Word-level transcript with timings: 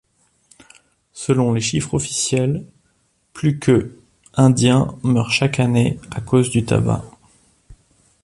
Selon 1.13 1.53
les 1.53 1.61
chiffres 1.61 1.93
officiels, 1.93 2.65
plus 3.33 3.59
que 3.59 3.95
Indiens 4.33 4.97
meurent 5.03 5.29
chaque 5.29 5.59
année 5.59 5.99
à 6.09 6.21
cause 6.21 6.49
du 6.49 6.65
tabac. 6.65 7.03